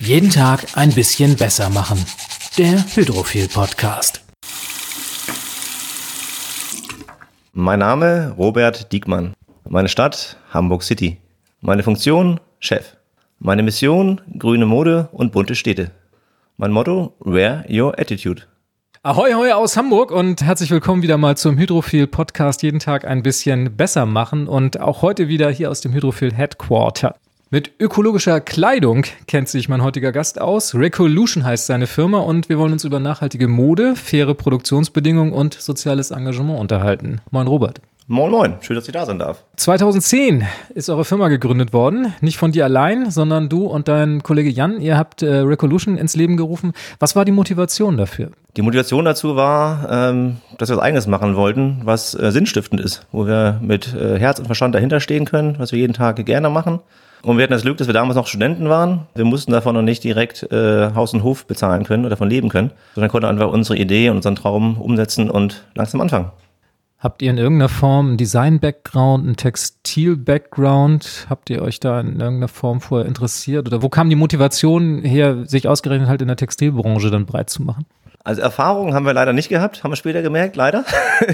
Jeden 0.00 0.30
Tag 0.30 0.66
ein 0.74 0.92
bisschen 0.92 1.36
besser 1.36 1.70
machen. 1.70 2.04
Der 2.58 2.84
Hydrophil 2.94 3.48
Podcast. 3.48 4.22
Mein 7.52 7.78
Name 7.78 8.34
Robert 8.36 8.92
Diekmann. 8.92 9.34
Meine 9.68 9.88
Stadt 9.88 10.36
Hamburg 10.52 10.82
City. 10.82 11.18
Meine 11.60 11.82
Funktion 11.82 12.40
Chef. 12.58 12.96
Meine 13.38 13.62
Mission 13.62 14.20
grüne 14.38 14.66
Mode 14.66 15.08
und 15.12 15.32
bunte 15.32 15.54
Städte. 15.54 15.90
Mein 16.56 16.72
Motto 16.72 17.14
Wear 17.20 17.64
Your 17.70 17.98
Attitude. 17.98 18.42
Ahoi, 19.02 19.32
ahoi 19.32 19.52
aus 19.52 19.76
Hamburg 19.76 20.10
und 20.10 20.42
herzlich 20.42 20.70
willkommen 20.70 21.02
wieder 21.02 21.18
mal 21.18 21.36
zum 21.36 21.56
Hydrophil 21.58 22.06
Podcast. 22.06 22.62
Jeden 22.62 22.80
Tag 22.80 23.04
ein 23.06 23.22
bisschen 23.22 23.76
besser 23.76 24.06
machen 24.06 24.48
und 24.48 24.80
auch 24.80 25.02
heute 25.02 25.28
wieder 25.28 25.50
hier 25.50 25.70
aus 25.70 25.80
dem 25.80 25.92
Hydrophil 25.92 26.32
Headquarter. 26.32 27.14
Mit 27.54 27.70
ökologischer 27.78 28.40
Kleidung 28.40 29.04
kennt 29.28 29.48
sich 29.48 29.68
mein 29.68 29.80
heutiger 29.80 30.10
Gast 30.10 30.40
aus. 30.40 30.74
Recolution 30.74 31.44
heißt 31.44 31.66
seine 31.66 31.86
Firma 31.86 32.18
und 32.18 32.48
wir 32.48 32.58
wollen 32.58 32.72
uns 32.72 32.82
über 32.82 32.98
nachhaltige 32.98 33.46
Mode, 33.46 33.94
faire 33.94 34.34
Produktionsbedingungen 34.34 35.32
und 35.32 35.54
soziales 35.54 36.10
Engagement 36.10 36.58
unterhalten. 36.58 37.20
Moin 37.30 37.46
Robert. 37.46 37.80
Moin 38.06 38.30
Moin, 38.30 38.56
schön, 38.60 38.76
dass 38.76 38.86
ich 38.86 38.92
da 38.92 39.06
sein 39.06 39.18
darf. 39.18 39.44
2010 39.56 40.46
ist 40.74 40.90
eure 40.90 41.06
Firma 41.06 41.28
gegründet 41.28 41.72
worden. 41.72 42.12
Nicht 42.20 42.36
von 42.36 42.52
dir 42.52 42.64
allein, 42.64 43.10
sondern 43.10 43.48
du 43.48 43.64
und 43.64 43.88
dein 43.88 44.22
Kollege 44.22 44.50
Jan. 44.50 44.78
Ihr 44.78 44.98
habt 44.98 45.22
äh, 45.22 45.36
Recolution 45.36 45.96
ins 45.96 46.14
Leben 46.14 46.36
gerufen. 46.36 46.74
Was 46.98 47.16
war 47.16 47.24
die 47.24 47.32
Motivation 47.32 47.96
dafür? 47.96 48.30
Die 48.58 48.62
Motivation 48.62 49.06
dazu 49.06 49.36
war, 49.36 49.88
ähm, 49.90 50.36
dass 50.58 50.68
wir 50.68 50.76
was 50.76 50.82
eigenes 50.82 51.06
machen 51.06 51.34
wollten, 51.34 51.80
was 51.84 52.14
äh, 52.14 52.30
sinnstiftend 52.30 52.82
ist, 52.82 53.06
wo 53.10 53.26
wir 53.26 53.58
mit 53.62 53.94
äh, 53.94 54.18
Herz 54.18 54.38
und 54.38 54.44
Verstand 54.44 54.74
dahinter 54.74 55.00
stehen 55.00 55.24
können, 55.24 55.54
was 55.58 55.72
wir 55.72 55.78
jeden 55.78 55.94
Tag 55.94 56.22
gerne 56.26 56.50
machen 56.50 56.80
und 57.24 57.38
wir 57.38 57.44
hatten 57.44 57.54
das 57.54 57.62
Glück, 57.62 57.78
dass 57.78 57.86
wir 57.86 57.94
damals 57.94 58.16
noch 58.16 58.26
Studenten 58.26 58.68
waren. 58.68 59.06
Wir 59.14 59.24
mussten 59.24 59.50
davon 59.50 59.74
noch 59.74 59.82
nicht 59.82 60.04
direkt 60.04 60.42
äh, 60.52 60.90
Haus 60.94 61.14
und 61.14 61.22
Hof 61.22 61.46
bezahlen 61.46 61.84
können 61.84 62.02
oder 62.04 62.10
davon 62.10 62.28
leben 62.28 62.50
können, 62.50 62.70
sondern 62.94 63.10
konnten 63.10 63.26
einfach 63.26 63.50
unsere 63.50 63.78
Idee 63.78 64.10
und 64.10 64.16
unseren 64.16 64.36
Traum 64.36 64.78
umsetzen 64.78 65.30
und 65.30 65.64
langsam 65.74 66.02
anfangen. 66.02 66.30
Habt 67.04 67.20
ihr 67.20 67.28
in 67.28 67.36
irgendeiner 67.36 67.68
Form 67.68 68.08
einen 68.08 68.16
Design-Background, 68.16 69.26
einen 69.26 69.36
Textil-Background? 69.36 71.26
Habt 71.28 71.50
ihr 71.50 71.60
euch 71.60 71.78
da 71.78 72.00
in 72.00 72.18
irgendeiner 72.18 72.48
Form 72.48 72.80
vorher 72.80 73.06
interessiert? 73.06 73.68
Oder 73.68 73.82
wo 73.82 73.90
kam 73.90 74.08
die 74.08 74.16
Motivation 74.16 75.02
her, 75.02 75.44
sich 75.44 75.68
ausgerechnet 75.68 76.08
halt 76.08 76.22
in 76.22 76.28
der 76.28 76.38
Textilbranche 76.38 77.10
dann 77.10 77.26
breit 77.26 77.50
zu 77.50 77.62
machen? 77.62 77.84
Also 78.24 78.40
Erfahrungen 78.40 78.94
haben 78.94 79.04
wir 79.04 79.12
leider 79.12 79.34
nicht 79.34 79.50
gehabt, 79.50 79.84
haben 79.84 79.90
wir 79.92 79.96
später 79.96 80.22
gemerkt, 80.22 80.56
leider. 80.56 80.86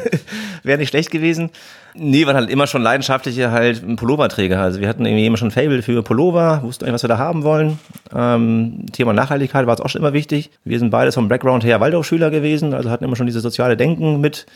Wäre 0.64 0.78
nicht 0.78 0.88
schlecht 0.88 1.12
gewesen. 1.12 1.50
Nee, 1.94 2.26
waren 2.26 2.34
halt 2.34 2.50
immer 2.50 2.66
schon 2.66 2.82
leidenschaftliche 2.82 3.52
halt 3.52 3.96
Pulloverträger. 3.96 4.60
Also 4.60 4.80
wir 4.80 4.88
hatten 4.88 5.06
irgendwie 5.06 5.24
immer 5.24 5.36
schon 5.36 5.48
ein 5.48 5.52
Fable 5.52 5.82
für 5.82 6.02
Pullover, 6.02 6.64
wussten 6.64 6.84
eigentlich, 6.84 6.94
was 6.94 7.04
wir 7.04 7.08
da 7.08 7.18
haben 7.18 7.44
wollen. 7.44 7.78
Ähm, 8.12 8.86
Thema 8.90 9.12
Nachhaltigkeit 9.12 9.66
war 9.66 9.74
uns 9.74 9.80
auch 9.80 9.88
schon 9.88 10.00
immer 10.00 10.14
wichtig. 10.14 10.50
Wir 10.64 10.80
sind 10.80 10.90
beides 10.90 11.14
vom 11.14 11.28
Background 11.28 11.62
her 11.62 11.78
Waldorfschüler 11.78 12.30
gewesen, 12.30 12.74
also 12.74 12.90
hatten 12.90 13.04
immer 13.04 13.14
schon 13.14 13.26
dieses 13.26 13.44
soziale 13.44 13.76
Denken 13.76 14.20
mit 14.20 14.46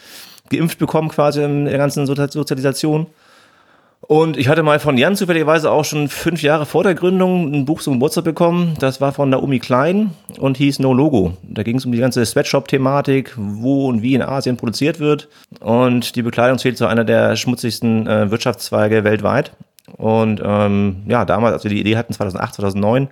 geimpft 0.50 0.78
bekommen 0.78 1.08
quasi 1.08 1.42
in 1.42 1.64
der 1.66 1.78
ganzen 1.78 2.06
Sozialisation. 2.06 3.06
Und 4.06 4.36
ich 4.36 4.48
hatte 4.48 4.62
mal 4.62 4.80
von 4.80 4.98
Jan 4.98 5.16
zufälligerweise 5.16 5.70
auch 5.70 5.84
schon 5.84 6.08
fünf 6.08 6.42
Jahre 6.42 6.66
vor 6.66 6.82
der 6.82 6.94
Gründung 6.94 7.54
ein 7.54 7.64
Buch 7.64 7.80
zum 7.80 7.94
Geburtstag 7.94 8.24
bekommen. 8.24 8.74
Das 8.78 9.00
war 9.00 9.12
von 9.12 9.30
Naomi 9.30 9.60
Klein 9.60 10.10
und 10.38 10.58
hieß 10.58 10.78
No 10.80 10.92
Logo. 10.92 11.38
Da 11.42 11.62
ging 11.62 11.76
es 11.76 11.86
um 11.86 11.92
die 11.92 11.98
ganze 11.98 12.24
Sweatshop-Thematik, 12.24 13.32
wo 13.36 13.88
und 13.88 14.02
wie 14.02 14.14
in 14.14 14.22
Asien 14.22 14.58
produziert 14.58 15.00
wird. 15.00 15.28
Und 15.60 16.16
die 16.16 16.22
Bekleidung 16.22 16.58
zählt 16.58 16.76
zu 16.76 16.86
einer 16.86 17.04
der 17.04 17.36
schmutzigsten 17.36 18.06
äh, 18.06 18.30
Wirtschaftszweige 18.30 19.04
weltweit. 19.04 19.52
Und 19.96 20.42
ähm, 20.44 21.02
ja, 21.06 21.24
damals, 21.24 21.54
als 21.54 21.64
wir 21.64 21.70
die 21.70 21.80
Idee 21.80 21.96
hatten, 21.96 22.12
2008, 22.12 22.54
2009, 22.56 23.08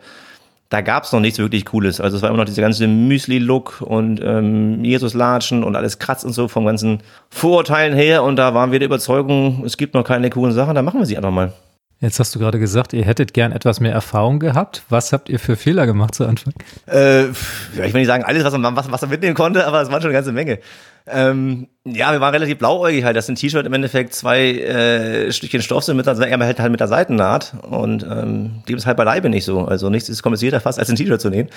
da 0.73 0.81
gab 0.81 1.05
es 1.05 1.13
noch 1.13 1.21
nichts 1.21 1.39
wirklich 1.39 1.67
Cooles. 1.67 2.01
Also 2.01 2.17
es 2.17 2.23
war 2.23 2.31
immer 2.31 2.39
noch 2.39 2.47
dieser 2.47 2.63
ganze 2.63 2.87
Müsli-Look 2.87 3.83
und 3.83 4.23
ähm, 4.25 4.83
Jesus-Latschen 4.83 5.65
und 5.65 5.77
alles 5.77 5.99
kratzt 5.99 6.25
und 6.25 6.33
so 6.33 6.49
vom 6.49 6.65
ganzen 6.65 7.03
Vorurteilen 7.29 7.95
her. 7.95 8.23
Und 8.23 8.37
da 8.37 8.55
waren 8.55 8.73
wir 8.73 8.79
der 8.79 8.87
Überzeugung, 8.87 9.65
es 9.67 9.77
gibt 9.77 9.93
noch 9.93 10.03
keine 10.03 10.31
coolen 10.31 10.55
Sachen, 10.55 10.75
da 10.75 10.81
machen 10.81 10.99
wir 10.99 11.05
sie 11.05 11.19
einfach 11.19 11.31
mal. 11.31 11.53
Jetzt 12.01 12.19
hast 12.19 12.35
du 12.35 12.39
gerade 12.39 12.59
gesagt, 12.59 12.95
ihr 12.95 13.05
hättet 13.05 13.35
gern 13.35 13.53
etwas 13.53 13.81
mehr 13.81 13.93
Erfahrung 13.93 14.41
gehabt. 14.41 14.83
Was 14.89 15.13
habt 15.13 15.29
ihr 15.29 15.39
für 15.39 15.57
Fehler 15.57 15.87
gemacht 15.87 16.15
zu 16.15 16.27
Anfang? 16.27 16.55
Äh, 16.87 17.27
ja, 17.27 17.85
ich 17.85 17.93
will 17.93 18.01
nicht 18.01 18.09
sagen 18.09 18.25
alles, 18.25 18.43
was 18.43 18.57
man, 18.57 18.75
was, 18.75 18.91
was 18.91 19.03
man 19.03 19.11
mitnehmen 19.11 19.35
konnte, 19.35 19.67
aber 19.67 19.83
es 19.83 19.91
waren 19.91 20.01
schon 20.01 20.09
eine 20.09 20.17
ganze 20.17 20.33
Menge. 20.33 20.59
Ähm, 21.07 21.69
ja, 21.85 22.13
wir 22.13 22.21
waren 22.21 22.33
relativ 22.33 22.59
blauäugig 22.59 23.03
halt, 23.03 23.17
dass 23.17 23.29
ein 23.29 23.35
T-Shirt 23.35 23.67
im 23.67 23.73
Endeffekt 23.73 24.15
zwei 24.15 24.53
äh, 24.53 25.33
Stückchen 25.33 25.63
Stoff 25.63 25.83
sind 25.83 25.97
mit 25.97 26.07
der, 26.07 26.17
er 26.17 26.39
halt, 26.39 26.61
halt 26.61 26.71
mit 26.71 26.79
der 26.79 26.87
Seitennaht 26.87 27.55
und 27.69 28.05
ähm, 28.05 28.63
dem 28.69 28.77
ist 28.77 28.87
halt 28.87 28.97
beileibe 28.97 29.29
nicht 29.29 29.45
so. 29.45 29.65
Also 29.65 29.91
nichts 29.91 30.09
ist 30.09 30.23
komplizierter 30.23 30.61
fast 30.61 30.79
als 30.79 30.91
ein 30.91 30.97
T-Shirt 30.97 31.21
zu 31.21 31.29
nähen. 31.29 31.49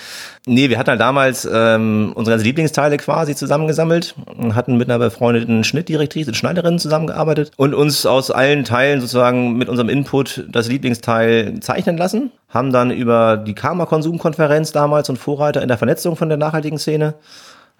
Nee, 0.47 0.69
wir 0.69 0.79
hatten 0.79 0.89
halt 0.89 0.99
damals 0.99 1.47
ähm, 1.51 2.11
unsere 2.15 2.33
ganzen 2.33 2.45
Lieblingsteile 2.45 2.97
quasi 2.97 3.35
zusammengesammelt 3.35 4.15
und 4.35 4.55
hatten 4.55 4.77
mit 4.77 4.89
einer 4.89 4.97
befreundeten 4.97 5.63
Schnittdirektrice 5.63 6.33
Schneiderin 6.33 6.79
zusammengearbeitet 6.79 7.51
und 7.57 7.75
uns 7.75 8.07
aus 8.07 8.31
allen 8.31 8.63
Teilen 8.63 9.01
sozusagen 9.01 9.57
mit 9.57 9.69
unserem 9.69 9.89
Input 9.89 10.45
das 10.49 10.67
Lieblingsteil 10.69 11.59
zeichnen 11.59 11.97
lassen. 11.97 12.31
Haben 12.49 12.71
dann 12.71 12.89
über 12.89 13.37
die 13.37 13.53
Karma-Konsumkonferenz 13.53 14.71
damals 14.71 15.07
und 15.09 15.17
Vorreiter 15.17 15.61
in 15.61 15.67
der 15.67 15.77
Vernetzung 15.77 16.15
von 16.15 16.29
der 16.29 16.39
nachhaltigen 16.39 16.79
Szene 16.79 17.13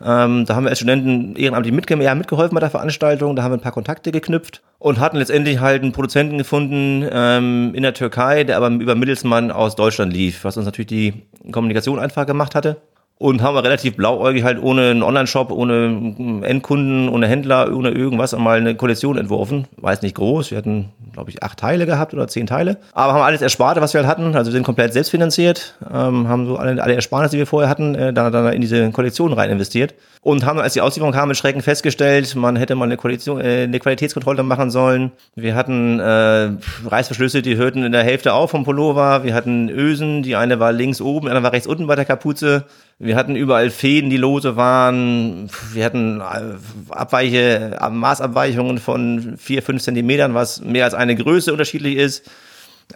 ähm, 0.04 0.46
da 0.46 0.56
haben 0.56 0.66
wir 0.66 0.70
als 0.70 0.80
Studenten 0.80 1.36
ehrenamtlich 1.36 1.74
mitge 1.74 2.02
ja, 2.04 2.16
mitgeholfen 2.16 2.54
bei 2.54 2.60
der 2.60 2.70
Veranstaltung, 2.70 3.36
da 3.36 3.44
haben 3.44 3.52
wir 3.52 3.58
ein 3.58 3.62
paar 3.62 3.72
Kontakte 3.72 4.12
geknüpft 4.12 4.62
und 4.78 5.00
hatten 5.00 5.18
letztendlich 5.18 5.60
halt 5.60 5.84
einen 5.84 5.94
Produzenten 5.94 6.38
gefunden 6.38 7.08
ähm, 7.10 7.72
in 7.74 7.84
der 7.84 7.94
Türkei, 7.94 8.44
der 8.44 8.58
aber 8.58 8.70
über 8.70 8.96
Mittelsmann 8.96 9.52
aus 9.52 9.76
Deutschland 9.76 10.12
lief, 10.12 10.44
was 10.44 10.58
uns 10.58 10.66
natürlich 10.66 10.88
die 10.88 11.14
Kommunikation 11.52 12.00
einfach 12.00 12.26
gemacht 12.26 12.56
hatte 12.56 12.78
und 13.18 13.42
haben 13.42 13.56
wir 13.56 13.64
relativ 13.64 13.96
blauäugig 13.96 14.44
halt 14.44 14.62
ohne 14.62 14.90
einen 14.92 15.02
Online-Shop, 15.02 15.50
ohne 15.50 16.42
Endkunden, 16.44 17.08
ohne 17.08 17.28
Händler, 17.28 17.74
ohne 17.74 17.92
irgendwas 17.92 18.34
einmal 18.34 18.58
eine 18.58 18.76
Kollektion 18.76 19.18
entworfen. 19.18 19.68
War 19.78 19.94
jetzt 19.94 20.04
nicht 20.04 20.16
groß, 20.16 20.52
wir 20.52 20.58
hatten, 20.58 20.90
glaube 21.14 21.30
ich, 21.30 21.42
acht 21.42 21.58
Teile 21.58 21.86
gehabt 21.86 22.14
oder 22.14 22.28
zehn 22.28 22.46
Teile. 22.46 22.78
Aber 22.92 23.14
haben 23.14 23.22
alles 23.22 23.42
erspart, 23.42 23.80
was 23.80 23.94
wir 23.94 24.02
halt 24.02 24.10
hatten. 24.10 24.36
Also 24.36 24.52
wir 24.52 24.54
sind 24.54 24.64
komplett 24.64 24.92
selbstfinanziert, 24.92 25.76
ähm, 25.90 26.28
haben 26.28 26.46
so 26.46 26.58
alle, 26.58 26.82
alle 26.84 26.96
Ersparnisse, 26.96 27.32
die 27.32 27.40
wir 27.40 27.48
vorher 27.48 27.70
hatten, 27.70 27.96
äh, 27.96 28.12
dann, 28.12 28.34
dann 28.34 28.52
in 28.52 28.60
diese 28.60 28.92
Kollektion 28.92 29.32
rein 29.32 29.50
investiert. 29.50 29.94
Und 30.22 30.44
haben, 30.46 30.60
als 30.60 30.74
die 30.74 30.82
Auslieferung 30.82 31.14
kam, 31.14 31.30
mit 31.30 31.38
Schrecken 31.38 31.62
festgestellt, 31.62 32.36
man 32.36 32.56
hätte 32.58 32.76
mal 32.76 32.86
eine, 32.86 32.98
Kollektion, 32.98 33.40
äh, 33.40 33.64
eine 33.64 33.80
Qualitätskontrolle 33.80 34.44
machen 34.44 34.72
sollen. 34.72 35.14
Wir 35.36 35.56
hatten 35.56 36.00
äh, 36.00 36.50
Reißverschlüsse, 36.86 37.42
die 37.42 37.56
hörten 37.56 37.84
in 37.84 37.92
der 37.94 38.04
Hälfte 38.04 38.34
auf 38.34 38.52
vom 38.52 38.66
Pullover. 38.66 39.24
Wir 39.24 39.34
hatten 39.34 39.70
Ösen, 39.70 40.22
die 40.24 40.36
eine 40.36 40.60
war 40.60 40.74
links 40.74 41.00
oben, 41.00 41.28
die 41.28 41.32
andere 41.32 41.44
war 41.44 41.54
rechts 41.54 41.68
unten 41.68 41.88
bei 41.88 41.96
der 41.96 42.06
Kapuze. 42.06 42.66
Wir 42.98 43.18
hatten 43.18 43.36
überall 43.36 43.72
Fäden, 43.72 44.10
die 44.10 44.18
lose 44.18 44.56
waren. 44.56 45.50
Wir 45.74 45.84
hatten 45.84 46.22
äh, 46.22 46.94
Abweiche, 46.94 47.78
Maßabweichungen 47.92 48.78
von 48.78 49.36
vier, 49.38 49.62
fünf 49.62 49.84
Zentimetern, 49.84 50.34
was 50.34 50.62
mehr 50.62 50.86
als 50.86 50.94
eine 50.94 51.16
Größe 51.16 51.52
unterschiedlich 51.52 51.98
ist. 51.98 52.30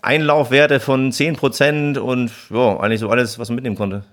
Einlaufwerte 0.02 0.80
von 0.80 1.12
zehn 1.12 1.36
Prozent 1.36 1.98
und 1.98 2.32
ja, 2.50 2.80
eigentlich 2.80 3.02
so 3.02 3.10
alles, 3.10 3.40
was 3.40 3.50
man 3.50 3.56
mitnehmen 3.56 3.76
konnte. 3.76 4.04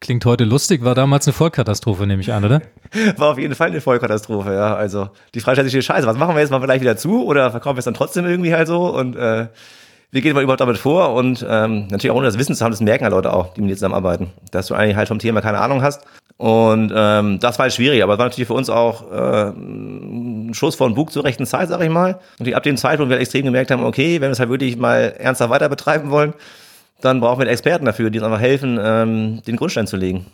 Klingt 0.00 0.24
heute 0.24 0.44
lustig, 0.44 0.84
war 0.84 0.94
damals 0.94 1.26
eine 1.26 1.32
Vollkatastrophe, 1.32 2.06
nehme 2.06 2.20
ich 2.20 2.32
an, 2.32 2.44
oder? 2.44 2.60
War 3.16 3.30
auf 3.30 3.38
jeden 3.38 3.54
Fall 3.54 3.68
eine 3.68 3.80
Vollkatastrophe, 3.80 4.52
ja. 4.52 4.74
Also 4.76 5.08
die 5.34 5.40
Frage 5.40 5.56
stellt 5.56 5.70
sich, 5.70 5.84
scheiße, 5.84 6.06
was 6.06 6.18
machen 6.18 6.34
wir 6.34 6.42
jetzt 6.42 6.50
mal 6.50 6.60
vielleicht 6.60 6.82
wieder 6.82 6.98
zu 6.98 7.24
oder 7.24 7.50
verkaufen 7.50 7.76
wir 7.76 7.78
es 7.78 7.86
dann 7.86 7.94
trotzdem 7.94 8.26
irgendwie 8.26 8.52
halt 8.52 8.68
so 8.68 8.94
und 8.94 9.16
äh, 9.16 9.46
wie 10.10 10.20
geht 10.20 10.34
man 10.34 10.42
überhaupt 10.42 10.60
damit 10.60 10.78
vor? 10.78 11.14
Und 11.14 11.44
ähm, 11.48 11.88
natürlich 11.88 12.10
auch 12.10 12.16
ohne 12.16 12.26
das 12.26 12.38
Wissen 12.38 12.54
zu 12.54 12.64
haben, 12.64 12.72
das 12.72 12.80
merken 12.80 13.04
ja 13.04 13.10
Leute 13.10 13.32
auch, 13.32 13.54
die 13.54 13.60
mit 13.60 13.70
dir 13.70 13.74
zusammenarbeiten, 13.74 14.30
dass 14.50 14.68
du 14.68 14.74
eigentlich 14.74 14.96
halt 14.96 15.08
vom 15.08 15.18
Thema 15.18 15.40
keine 15.40 15.58
Ahnung 15.58 15.82
hast. 15.82 16.06
Und 16.38 16.92
ähm, 16.94 17.38
das 17.40 17.58
war 17.58 17.64
halt 17.64 17.72
schwierig, 17.72 18.02
aber 18.02 18.14
es 18.14 18.18
war 18.18 18.26
natürlich 18.26 18.46
für 18.46 18.54
uns 18.54 18.68
auch 18.68 19.10
äh, 19.10 19.48
ein 19.50 20.52
Schuss 20.52 20.74
vor 20.74 20.88
den 20.88 20.94
Bug 20.94 21.10
zur 21.10 21.24
rechten 21.24 21.46
Zeit, 21.46 21.68
sag 21.68 21.80
ich 21.80 21.88
mal. 21.88 22.20
Und 22.38 22.52
ab 22.54 22.62
dem 22.62 22.76
Zeitpunkt 22.76 23.10
wir 23.10 23.18
extrem 23.18 23.44
gemerkt 23.44 23.70
haben, 23.70 23.84
okay, 23.84 24.20
wenn 24.20 24.28
wir 24.28 24.32
es 24.32 24.38
halt 24.38 24.50
wirklich 24.50 24.76
mal 24.76 25.14
ernsthaft 25.18 25.50
weiter 25.50 25.68
betreiben 25.68 26.10
wollen, 26.10 26.34
dann 27.00 27.20
brauchen 27.20 27.40
wir 27.40 27.48
Experten 27.48 27.86
dafür, 27.86 28.10
die 28.10 28.18
uns 28.18 28.26
einfach 28.26 28.40
helfen, 28.40 28.78
ähm, 28.82 29.42
den 29.46 29.56
Grundstein 29.56 29.86
zu 29.86 29.96
legen. 29.96 30.26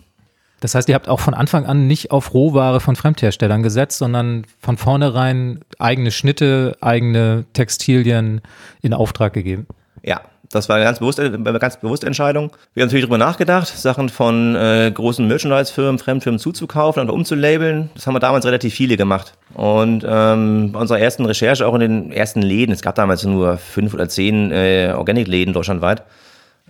Das 0.62 0.76
heißt, 0.76 0.88
ihr 0.88 0.94
habt 0.94 1.08
auch 1.08 1.18
von 1.18 1.34
Anfang 1.34 1.66
an 1.66 1.88
nicht 1.88 2.12
auf 2.12 2.34
Rohware 2.34 2.78
von 2.78 2.94
Fremdherstellern 2.94 3.64
gesetzt, 3.64 3.98
sondern 3.98 4.44
von 4.60 4.76
vornherein 4.76 5.58
eigene 5.80 6.12
Schnitte, 6.12 6.76
eigene 6.80 7.44
Textilien 7.52 8.40
in 8.80 8.94
Auftrag 8.94 9.32
gegeben. 9.32 9.66
Ja, 10.04 10.20
das 10.52 10.68
war 10.68 10.76
eine 10.76 10.84
ganz 10.84 11.00
bewusste, 11.00 11.24
eine 11.24 11.58
ganz 11.58 11.78
bewusste 11.78 12.06
Entscheidung. 12.06 12.52
Wir 12.74 12.82
haben 12.82 12.88
natürlich 12.88 13.04
darüber 13.04 13.18
nachgedacht, 13.18 13.66
Sachen 13.66 14.08
von 14.08 14.54
äh, 14.54 14.92
großen 14.94 15.26
Merchandise-Firmen, 15.26 15.98
Fremdfirmen 15.98 16.38
zuzukaufen 16.38 17.02
und 17.02 17.10
umzulabeln. 17.10 17.90
Das 17.94 18.06
haben 18.06 18.14
wir 18.14 18.20
damals 18.20 18.46
relativ 18.46 18.72
viele 18.72 18.96
gemacht. 18.96 19.32
Und 19.54 20.06
ähm, 20.08 20.70
bei 20.70 20.78
unserer 20.78 21.00
ersten 21.00 21.24
Recherche 21.24 21.66
auch 21.66 21.74
in 21.74 21.80
den 21.80 22.12
ersten 22.12 22.40
Läden, 22.40 22.70
es 22.70 22.82
gab 22.82 22.94
damals 22.94 23.24
nur 23.24 23.56
fünf 23.56 23.94
oder 23.94 24.08
zehn 24.08 24.52
äh, 24.52 24.92
Organic-Läden 24.96 25.54
deutschlandweit, 25.54 26.04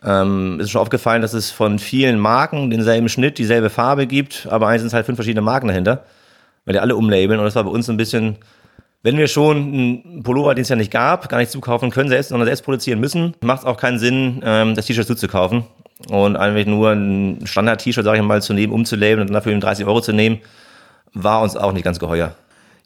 ähm, 0.05 0.59
ist 0.61 0.71
schon 0.71 0.81
aufgefallen, 0.81 1.23
dass 1.23 1.33
es 1.33 1.51
von 1.51 1.79
vielen 1.79 2.19
Marken 2.19 2.71
denselben 2.71 3.09
Schnitt, 3.09 3.39
dieselbe 3.39 3.71
Farbe 3.71 4.07
gibt, 4.07 4.47
aber 4.51 4.69
eins 4.69 4.83
sind 4.83 4.93
halt 4.93 5.07
fünf 5.07 5.17
verschiedene 5.17 5.43
Marken 5.43 5.69
dahinter, 5.69 6.05
weil 6.65 6.75
die 6.75 6.81
alle 6.81 6.97
umlabeln 6.97 7.39
und 7.39 7.45
das 7.45 7.55
war 7.55 7.65
bei 7.65 7.71
uns 7.71 7.89
ein 7.89 7.97
bisschen, 7.97 8.37
wenn 9.03 9.17
wir 9.17 9.29
schon 9.29 9.57
einen 9.57 10.23
Pullover, 10.23 10.55
den 10.55 10.63
es 10.63 10.69
ja 10.69 10.77
nicht 10.77 10.91
gab, 10.91 11.29
gar 11.29 11.39
nicht 11.39 11.51
zukaufen 11.51 11.91
können 11.91 12.09
selbst, 12.09 12.29
sondern 12.29 12.47
selbst 12.47 12.65
produzieren 12.65 13.01
müssen, 13.01 13.35
macht 13.41 13.61
es 13.61 13.65
auch 13.65 13.77
keinen 13.77 13.99
Sinn, 13.99 14.43
ähm, 14.45 14.75
das 14.75 14.87
T-Shirt 14.87 15.07
zuzukaufen. 15.07 15.65
Und 16.09 16.37
eigentlich 16.37 16.67
nur 16.67 16.91
ein 16.91 17.41
Standard-T-Shirt, 17.45 18.05
sage 18.05 18.19
ich 18.19 18.25
mal, 18.25 18.43
zu 18.43 18.55
nehmen, 18.55 18.73
umzulabeln 18.73 19.21
und 19.21 19.33
dafür 19.33 19.57
30 19.57 19.87
Euro 19.87 20.01
zu 20.01 20.13
nehmen, 20.13 20.41
war 21.15 21.43
uns 21.43 21.57
auch 21.57 21.73
nicht 21.73 21.85
ganz 21.85 21.99
geheuer. 21.99 22.35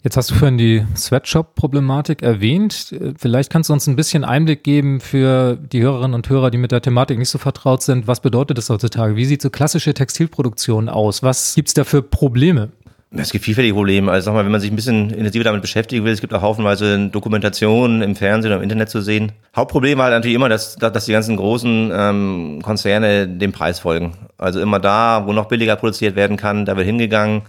Jetzt 0.06 0.16
hast 0.16 0.30
du 0.30 0.36
vorhin 0.36 0.56
die 0.56 0.84
Sweatshop-Problematik 0.96 2.22
erwähnt. 2.22 2.94
Vielleicht 3.18 3.50
kannst 3.50 3.70
du 3.70 3.72
uns 3.72 3.88
ein 3.88 3.96
bisschen 3.96 4.22
Einblick 4.22 4.62
geben 4.62 5.00
für 5.00 5.56
die 5.56 5.82
Hörerinnen 5.82 6.14
und 6.14 6.28
Hörer, 6.28 6.52
die 6.52 6.58
mit 6.58 6.70
der 6.70 6.80
Thematik 6.80 7.18
nicht 7.18 7.28
so 7.28 7.38
vertraut 7.38 7.82
sind. 7.82 8.06
Was 8.06 8.20
bedeutet 8.20 8.56
das 8.56 8.70
heutzutage? 8.70 9.16
Wie 9.16 9.24
sieht 9.24 9.42
so 9.42 9.50
klassische 9.50 9.94
Textilproduktion 9.94 10.88
aus? 10.88 11.24
Was 11.24 11.56
gibt 11.56 11.66
es 11.66 11.74
da 11.74 11.82
für 11.82 12.02
Probleme? 12.02 12.68
Es 13.16 13.32
gibt 13.32 13.46
vielfältige 13.46 13.74
Probleme. 13.74 14.12
Also 14.12 14.26
sag 14.26 14.34
mal, 14.34 14.44
wenn 14.44 14.52
man 14.52 14.60
sich 14.60 14.70
ein 14.70 14.76
bisschen 14.76 15.10
intensiver 15.10 15.42
damit 15.42 15.62
beschäftigen 15.62 16.04
will, 16.04 16.12
es 16.12 16.20
gibt 16.20 16.32
auch 16.32 16.42
haufenweise 16.42 17.08
Dokumentationen 17.08 18.00
im 18.02 18.14
Fernsehen 18.14 18.52
oder 18.52 18.58
im 18.58 18.62
Internet 18.62 18.90
zu 18.90 19.00
sehen. 19.00 19.32
Hauptproblem 19.56 19.98
war 19.98 20.04
halt 20.04 20.14
natürlich 20.14 20.36
immer, 20.36 20.48
dass, 20.48 20.76
dass 20.76 21.06
die 21.06 21.12
ganzen 21.12 21.36
großen 21.36 21.90
ähm, 21.92 22.60
Konzerne 22.62 23.26
dem 23.26 23.50
Preis 23.50 23.80
folgen. 23.80 24.12
Also 24.38 24.60
immer 24.60 24.78
da, 24.78 25.24
wo 25.26 25.32
noch 25.32 25.46
billiger 25.46 25.74
produziert 25.74 26.14
werden 26.14 26.36
kann, 26.36 26.64
da 26.64 26.76
wird 26.76 26.86
hingegangen. 26.86 27.42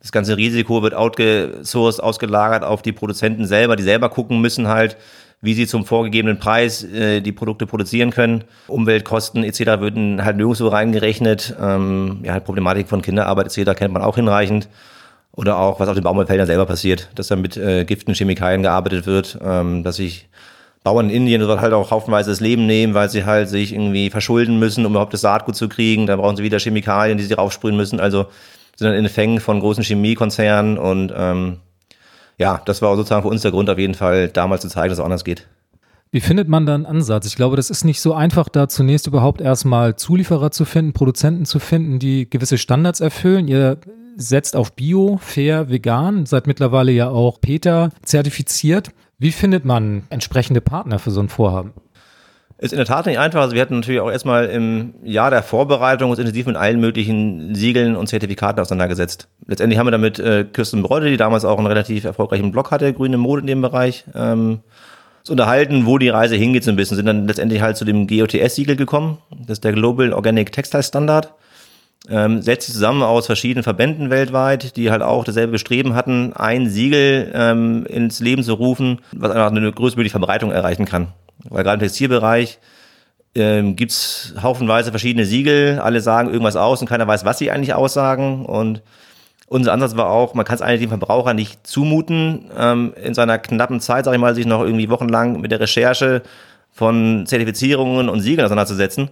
Das 0.00 0.12
ganze 0.12 0.36
Risiko 0.36 0.82
wird 0.82 0.94
outgesourced, 0.94 2.02
ausgelagert 2.02 2.62
auf 2.62 2.82
die 2.82 2.92
Produzenten 2.92 3.46
selber, 3.46 3.76
die 3.76 3.82
selber 3.82 4.08
gucken 4.08 4.40
müssen 4.40 4.68
halt, 4.68 4.96
wie 5.40 5.54
sie 5.54 5.66
zum 5.66 5.84
vorgegebenen 5.84 6.38
Preis 6.38 6.84
äh, 6.84 7.20
die 7.20 7.32
Produkte 7.32 7.66
produzieren 7.66 8.10
können. 8.10 8.44
Umweltkosten 8.68 9.44
etc. 9.44 9.80
würden 9.80 10.24
halt 10.24 10.36
nirgendwo 10.36 10.68
reingerechnet. 10.68 11.54
Ähm, 11.60 12.20
ja, 12.24 12.38
Problematik 12.40 12.88
von 12.88 13.02
Kinderarbeit 13.02 13.56
etc. 13.56 13.76
kennt 13.76 13.92
man 13.92 14.02
auch 14.02 14.16
hinreichend. 14.16 14.68
Oder 15.32 15.58
auch, 15.58 15.78
was 15.78 15.88
auf 15.88 15.94
den 15.94 16.02
Baumwollfeldern 16.02 16.48
selber 16.48 16.66
passiert, 16.66 17.10
dass 17.14 17.28
da 17.28 17.36
mit 17.36 17.56
äh, 17.56 17.84
Giften, 17.84 18.14
Chemikalien 18.14 18.62
gearbeitet 18.62 19.06
wird, 19.06 19.38
ähm, 19.40 19.84
dass 19.84 19.96
sich 19.96 20.28
Bauern 20.82 21.10
in 21.10 21.16
Indien 21.16 21.42
dort 21.42 21.60
halt 21.60 21.72
auch 21.72 21.90
haufenweise 21.90 22.30
das 22.30 22.40
Leben 22.40 22.66
nehmen, 22.66 22.94
weil 22.94 23.08
sie 23.08 23.24
halt 23.24 23.48
sich 23.48 23.72
irgendwie 23.72 24.10
verschulden 24.10 24.58
müssen, 24.58 24.84
um 24.86 24.92
überhaupt 24.92 25.12
das 25.12 25.20
Saatgut 25.20 25.54
zu 25.54 25.68
kriegen. 25.68 26.06
Dann 26.06 26.18
brauchen 26.18 26.36
sie 26.36 26.42
wieder 26.42 26.58
Chemikalien, 26.58 27.18
die 27.18 27.24
sie 27.24 27.34
raufsprühen 27.34 27.76
müssen. 27.76 28.00
Also 28.00 28.26
sind 28.78 28.86
dann 28.86 28.96
in 28.96 29.04
den 29.04 29.12
Fängen 29.12 29.40
von 29.40 29.58
großen 29.58 29.82
Chemiekonzernen 29.82 30.78
und 30.78 31.12
ähm, 31.14 31.58
ja, 32.38 32.62
das 32.64 32.80
war 32.80 32.94
sozusagen 32.94 33.22
für 33.22 33.28
uns 33.28 33.42
der 33.42 33.50
Grund 33.50 33.68
auf 33.68 33.78
jeden 33.78 33.94
Fall, 33.94 34.28
damals 34.28 34.62
zu 34.62 34.68
zeigen, 34.68 34.90
dass 34.90 34.98
es 34.98 35.04
anders 35.04 35.24
geht. 35.24 35.48
Wie 36.12 36.20
findet 36.20 36.48
man 36.48 36.64
da 36.64 36.74
einen 36.74 36.86
Ansatz? 36.86 37.26
Ich 37.26 37.34
glaube, 37.34 37.56
das 37.56 37.70
ist 37.70 37.84
nicht 37.84 38.00
so 38.00 38.14
einfach, 38.14 38.48
da 38.48 38.68
zunächst 38.68 39.08
überhaupt 39.08 39.40
erstmal 39.40 39.96
Zulieferer 39.96 40.52
zu 40.52 40.64
finden, 40.64 40.92
Produzenten 40.92 41.44
zu 41.44 41.58
finden, 41.58 41.98
die 41.98 42.30
gewisse 42.30 42.56
Standards 42.56 43.00
erfüllen. 43.00 43.48
Ihr 43.48 43.78
setzt 44.16 44.56
auf 44.56 44.72
Bio, 44.72 45.18
Fair, 45.20 45.68
Vegan, 45.68 46.24
seid 46.24 46.46
mittlerweile 46.46 46.92
ja 46.92 47.10
auch 47.10 47.40
Peter 47.40 47.90
zertifiziert. 48.02 48.90
Wie 49.18 49.32
findet 49.32 49.64
man 49.64 50.04
entsprechende 50.08 50.60
Partner 50.60 51.00
für 51.00 51.10
so 51.10 51.20
ein 51.20 51.28
Vorhaben? 51.28 51.72
Ist 52.60 52.72
in 52.72 52.78
der 52.78 52.86
Tat 52.86 53.06
nicht 53.06 53.20
einfach. 53.20 53.42
Also 53.42 53.54
wir 53.54 53.62
hatten 53.62 53.76
natürlich 53.76 54.00
auch 54.00 54.10
erstmal 54.10 54.46
im 54.46 54.94
Jahr 55.04 55.30
der 55.30 55.44
Vorbereitung 55.44 56.10
uns 56.10 56.18
intensiv 56.18 56.46
mit 56.46 56.56
allen 56.56 56.80
möglichen 56.80 57.54
Siegeln 57.54 57.94
und 57.94 58.08
Zertifikaten 58.08 58.60
auseinandergesetzt. 58.60 59.28
Letztendlich 59.46 59.78
haben 59.78 59.86
wir 59.86 59.92
damit 59.92 60.18
äh, 60.18 60.44
Kirsten 60.44 60.82
Bräute, 60.82 61.08
die 61.08 61.16
damals 61.16 61.44
auch 61.44 61.56
einen 61.58 61.68
relativ 61.68 62.02
erfolgreichen 62.02 62.50
Blog 62.50 62.72
hatte, 62.72 62.92
grüne 62.92 63.16
Mode 63.16 63.42
in 63.42 63.46
dem 63.46 63.62
Bereich, 63.62 64.04
ähm, 64.12 64.58
zu 65.22 65.34
unterhalten, 65.34 65.86
wo 65.86 65.98
die 65.98 66.08
Reise 66.08 66.34
hingeht 66.34 66.64
so 66.64 66.70
ein 66.70 66.76
bisschen. 66.76 66.96
Sind 66.96 67.06
dann 67.06 67.28
letztendlich 67.28 67.62
halt 67.62 67.76
zu 67.76 67.84
dem 67.84 68.08
GOTS-Siegel 68.08 68.74
gekommen. 68.74 69.18
Das 69.30 69.58
ist 69.58 69.64
der 69.64 69.72
Global 69.72 70.12
Organic 70.12 70.50
Textile 70.50 70.82
Standard. 70.82 71.32
Ähm, 72.10 72.40
setzt 72.40 72.66
sich 72.66 72.74
zusammen 72.74 73.02
aus 73.02 73.26
verschiedenen 73.26 73.62
Verbänden 73.62 74.08
weltweit, 74.08 74.76
die 74.76 74.90
halt 74.90 75.02
auch 75.02 75.24
dasselbe 75.24 75.52
Bestreben 75.52 75.94
hatten, 75.94 76.32
ein 76.32 76.70
Siegel 76.70 77.30
ähm, 77.34 77.84
ins 77.86 78.20
Leben 78.20 78.42
zu 78.42 78.54
rufen, 78.54 79.00
was 79.12 79.30
einfach 79.30 79.50
eine 79.50 79.70
größtmögliche 79.70 80.12
Verbreitung 80.12 80.50
erreichen 80.50 80.86
kann. 80.86 81.08
Weil 81.50 81.64
gerade 81.64 81.74
im 81.74 81.80
Textilbereich 81.80 82.58
ähm, 83.34 83.76
gibt 83.76 84.34
haufenweise 84.42 84.90
verschiedene 84.90 85.26
Siegel, 85.26 85.78
alle 85.80 86.00
sagen 86.00 86.30
irgendwas 86.30 86.56
aus 86.56 86.80
und 86.80 86.88
keiner 86.88 87.06
weiß, 87.06 87.24
was 87.24 87.38
sie 87.38 87.50
eigentlich 87.50 87.74
aussagen. 87.74 88.46
Und 88.46 88.82
unser 89.46 89.72
Ansatz 89.72 89.96
war 89.96 90.10
auch, 90.10 90.34
man 90.34 90.44
kann 90.44 90.56
es 90.56 90.62
eigentlich 90.62 90.80
dem 90.80 90.88
Verbraucher 90.88 91.34
nicht 91.34 91.66
zumuten, 91.66 92.50
ähm, 92.56 92.94
in 93.02 93.14
seiner 93.14 93.38
knappen 93.38 93.80
Zeit, 93.80 94.04
sag 94.04 94.14
ich 94.14 94.20
mal, 94.20 94.34
sich 94.34 94.46
noch 94.46 94.62
irgendwie 94.62 94.90
wochenlang 94.90 95.40
mit 95.40 95.50
der 95.50 95.60
Recherche 95.60 96.22
von 96.72 97.26
Zertifizierungen 97.26 98.08
und 98.08 98.20
Siegeln 98.20 98.44
auseinanderzusetzen. 98.44 99.10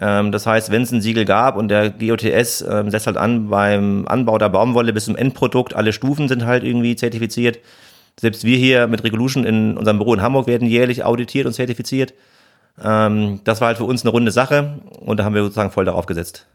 Ähm, 0.00 0.32
das 0.32 0.46
heißt, 0.46 0.70
wenn 0.70 0.82
es 0.82 0.92
ein 0.92 1.02
Siegel 1.02 1.24
gab 1.24 1.56
und 1.56 1.68
der 1.68 1.90
GOTS 1.90 2.62
ähm, 2.62 2.90
setzt 2.90 3.06
halt 3.06 3.16
an 3.16 3.48
beim 3.48 4.06
Anbau 4.08 4.38
der 4.38 4.48
Baumwolle 4.48 4.92
bis 4.92 5.04
zum 5.04 5.16
Endprodukt, 5.16 5.74
alle 5.74 5.92
Stufen 5.92 6.28
sind 6.28 6.46
halt 6.46 6.64
irgendwie 6.64 6.96
zertifiziert, 6.96 7.58
selbst 8.18 8.44
wir 8.44 8.56
hier 8.56 8.86
mit 8.86 9.04
Regolution 9.04 9.44
in 9.44 9.76
unserem 9.76 9.98
Büro 9.98 10.14
in 10.14 10.22
Hamburg 10.22 10.46
werden 10.46 10.68
jährlich 10.68 11.04
auditiert 11.04 11.46
und 11.46 11.52
zertifiziert. 11.52 12.14
Ähm, 12.82 13.40
das 13.44 13.60
war 13.60 13.68
halt 13.68 13.78
für 13.78 13.84
uns 13.84 14.02
eine 14.02 14.10
runde 14.10 14.30
Sache 14.30 14.80
und 15.00 15.18
da 15.18 15.24
haben 15.24 15.34
wir 15.34 15.42
sozusagen 15.42 15.70
voll 15.70 15.84
darauf 15.84 16.06
gesetzt. 16.06 16.46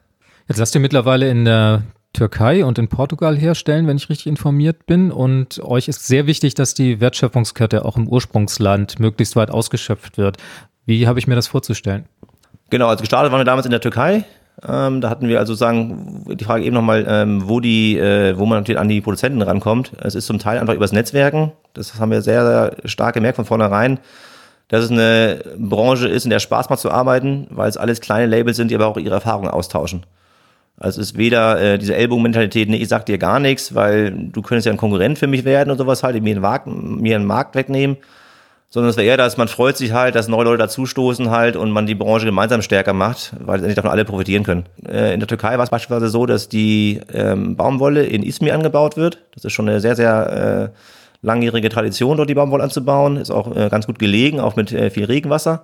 Jetzt 0.48 0.58
lasst 0.58 0.76
ihr 0.76 0.82
mittlerweile 0.82 1.30
in 1.30 1.46
der 1.46 1.84
Türkei 2.14 2.66
und 2.66 2.80
in 2.80 2.88
Portugal 2.88 3.38
herstellen, 3.38 3.86
wenn 3.86 3.98
ich 3.98 4.10
richtig 4.10 4.28
informiert 4.28 4.86
bin. 4.86 5.12
Und 5.12 5.60
euch 5.60 5.88
ist 5.88 6.08
sehr 6.08 6.26
wichtig, 6.26 6.56
dass 6.56 6.74
die 6.74 7.00
Wertschöpfungskette 7.00 7.86
auch 7.86 7.98
im 7.98 8.08
Ursprungsland 8.08 9.00
möglichst 9.00 9.36
weit 9.36 9.52
ausgeschöpft 9.52 10.18
wird. 10.18 10.38
Wie 10.86 11.06
habe 11.06 11.20
ich 11.20 11.28
mir 11.28 11.36
das 11.36 11.48
vorzustellen? 11.48 12.06
Genau, 12.70 12.88
also 12.88 13.02
gestartet 13.02 13.32
waren 13.32 13.40
wir 13.40 13.46
damals 13.46 13.66
in 13.66 13.72
der 13.72 13.82
Türkei 13.82 14.26
ähm, 14.68 15.02
da 15.02 15.10
hatten 15.10 15.28
wir 15.28 15.40
also 15.40 15.54
sagen, 15.54 16.24
die 16.28 16.44
Frage 16.44 16.64
eben 16.64 16.74
nochmal, 16.74 17.06
ähm, 17.08 17.48
wo 17.48 17.60
die, 17.60 17.98
äh, 17.98 18.38
wo 18.38 18.46
man 18.48 18.60
natürlich 18.60 18.80
an 18.80 18.88
die 18.88 19.02
Produzenten 19.02 19.42
rankommt. 19.42 19.92
Es 20.02 20.16
ist 20.16 20.26
zum 20.26 20.40
Teil 20.40 20.58
einfach 20.58 20.74
übers 20.74 20.92
Netzwerken. 20.92 21.52
Das 21.74 22.00
haben 22.00 22.10
wir 22.10 22.24
sehr, 22.24 22.46
sehr 22.46 22.90
stark 22.90 23.14
gemerkt 23.14 23.36
von 23.36 23.46
vornherein, 23.46 24.00
dass 24.68 24.84
es 24.84 24.92
eine 24.92 25.42
Branche 25.58 26.08
ist, 26.08 26.24
in 26.24 26.32
der 26.32 26.40
Spaß 26.40 26.70
macht 26.70 26.80
zu 26.80 26.90
arbeiten, 26.90 27.48
weil 27.52 27.70
es 27.70 27.78
alles 27.78 28.02
kleine 28.02 28.26
Labels 28.26 28.58
sind, 28.58 28.72
die 28.72 28.76
aber 28.76 28.88
auch 28.88 28.98
ihre 28.98 29.14
Erfahrungen 29.14 29.50
austauschen. 29.50 30.06
Also 30.80 31.02
es 31.02 31.12
ist 31.12 31.18
weder 31.18 31.62
äh, 31.62 31.78
diese 31.78 31.96
Ellbogenmentalität, 31.96 32.68
nee, 32.68 32.78
ich 32.78 32.88
sag 32.88 33.06
dir 33.06 33.20
gar 33.20 33.40
nichts, 33.40 33.76
weil 33.76 34.12
du 34.12 34.42
könntest 34.42 34.66
ja 34.66 34.72
ein 34.72 34.78
Konkurrent 34.78 35.20
für 35.20 35.28
mich 35.28 35.46
werden 35.46 35.70
und 35.70 35.78
sowas 35.78 36.02
halt, 36.02 36.22
mir 36.22 36.32
einen 36.32 36.42
Markt, 36.42 36.68
mir 36.68 37.16
einen 37.16 37.26
Markt 37.26 37.56
wegnehmen 37.56 37.98
sondern 38.70 38.90
es 38.90 38.98
wäre 38.98 39.08
eher, 39.08 39.18
dass 39.18 39.38
man 39.38 39.48
freut 39.48 39.78
sich 39.78 39.94
halt, 39.94 40.16
dass 40.16 40.28
neue 40.28 40.44
Leute 40.44 40.58
dazustoßen 40.58 41.30
halt 41.30 41.56
und 41.56 41.72
man 41.72 41.86
die 41.86 41.96
Branche 41.96 42.26
gemeinsam 42.26 42.62
stärker 42.62 42.94
macht, 42.94 43.34
weil 43.40 43.56
letztendlich 43.56 43.76
davon 43.76 43.92
alle 43.92 44.04
profitieren 44.04 44.44
können. 44.44 44.66
Äh, 44.86 45.14
in 45.14 45.20
der 45.20 45.28
Türkei 45.28 45.58
war 45.58 45.64
es 45.64 45.70
beispielsweise 45.70 46.10
so, 46.10 46.26
dass 46.26 46.50
die 46.50 47.00
ähm, 47.14 47.56
Baumwolle 47.56 48.06
in 48.06 48.24
Izmir 48.24 48.54
angebaut 48.54 48.98
wird. 48.98 49.20
Das 49.34 49.46
ist 49.46 49.54
schon 49.54 49.70
eine 49.70 49.80
sehr, 49.80 49.96
sehr 49.96 50.74
äh, 50.74 50.78
langjährige 51.22 51.70
Tradition, 51.70 52.18
dort 52.18 52.30
die 52.30 52.36
Baumwolle 52.36 52.64
anzubauen. 52.64 53.16
Ist 53.18 53.32
auch 53.32 53.56
äh, 53.56 53.70
ganz 53.70 53.88
gut 53.88 54.00
gelegen, 54.00 54.40
auch 54.42 54.58
mit 54.58 54.74
äh, 54.74 54.90
viel 54.90 55.06
Regenwasser. 55.06 55.64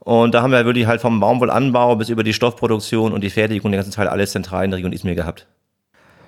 Und 0.00 0.34
da 0.34 0.42
haben 0.42 0.50
wir 0.50 0.66
wirklich 0.66 0.86
halt 0.86 1.00
vom 1.00 1.20
Baumwollanbau 1.20 1.96
bis 1.96 2.08
über 2.08 2.24
die 2.24 2.34
Stoffproduktion 2.34 3.12
und 3.12 3.22
die 3.22 3.30
Fertigung, 3.30 3.70
den 3.70 3.78
ganzen 3.78 3.92
Teil 3.92 4.08
alles 4.08 4.32
zentral 4.32 4.64
in 4.64 4.70
der 4.70 4.78
Region 4.78 4.92
Izmir 4.92 5.14
gehabt. 5.14 5.46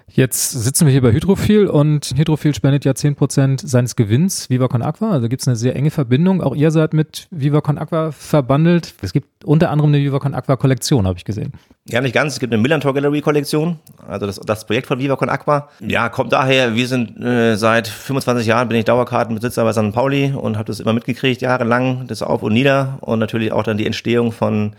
Jetzt 0.09 0.53
sitzen 0.53 0.87
wir 0.87 0.93
hier 0.93 1.03
bei 1.03 1.13
Hydrophil 1.13 1.67
und 1.67 2.15
Hydrophil 2.17 2.55
spendet 2.55 2.85
ja 2.85 2.93
10% 2.93 3.67
seines 3.67 3.97
Gewinns 3.97 4.49
VivaCon 4.49 4.81
Aqua. 4.81 5.11
Also 5.11 5.29
gibt 5.29 5.43
es 5.43 5.49
eine 5.49 5.57
sehr 5.57 5.75
enge 5.75 5.91
Verbindung. 5.91 6.43
Auch 6.43 6.55
ihr 6.55 6.71
seid 6.71 6.95
mit 6.95 7.27
VivaCon 7.33 7.77
Aqua 7.77 8.13
verbandelt. 8.13 8.95
Es 9.03 9.13
gibt 9.13 9.45
unter 9.45 9.71
anderem 9.71 9.93
eine 9.93 10.03
VivaCon 10.03 10.35
Aqua 10.35 10.57
Kollektion, 10.57 11.09
habe 11.09 11.19
ich 11.19 11.25
gesehen. 11.25 11.53
Ja, 11.87 12.01
nicht 12.01 12.15
ganz. 12.15 12.35
Es 12.35 12.41
gibt 12.41 12.53
eine 12.53 12.63
Millantor 12.63 12.95
Gallery 12.95 13.21
Kollektion. 13.21 13.81
Also 14.07 14.27
das, 14.27 14.41
das 14.41 14.65
Projekt 14.65 14.87
von 14.87 15.01
VivaCon 15.01 15.29
Aqua. 15.29 15.71
Ja, 15.81 16.09
kommt 16.09 16.33
daher, 16.33 16.77
wir 16.77 16.87
sind 16.87 17.21
äh, 17.21 17.57
seit 17.57 17.89
25 17.89 18.47
Jahren 18.47 18.69
bin 18.69 18.79
ich 18.79 18.85
Dauerkartenbesitzer 18.85 19.65
bei 19.65 19.73
St. 19.73 19.93
Pauli 19.93 20.33
und 20.33 20.57
habe 20.57 20.67
das 20.67 20.79
immer 20.79 20.93
mitgekriegt, 20.93 21.43
jahrelang, 21.43 22.07
das 22.07 22.23
auf 22.23 22.45
und 22.45 22.53
nieder. 22.53 22.99
Und 23.01 23.19
natürlich 23.19 23.51
auch 23.51 23.65
dann 23.65 23.77
die 23.77 23.87
Entstehung 23.87 24.31
von 24.31 24.75